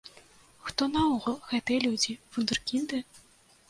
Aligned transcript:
Хто 0.69 0.83
наогул 0.95 1.37
гэтыя 1.53 1.79
людзі, 1.87 2.19
вундэркінды? 2.35 3.09